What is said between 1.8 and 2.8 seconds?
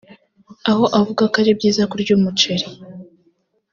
kurya umuceri